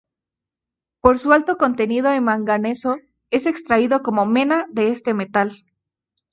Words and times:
Por 0.99 1.19
su 1.19 1.31
alto 1.31 1.59
contenido 1.59 2.11
en 2.11 2.23
manganeso 2.23 2.97
es 3.29 3.45
extraído 3.45 4.01
como 4.01 4.25
mena 4.25 4.65
de 4.71 4.89
este 4.89 5.13
metal. 5.13 5.53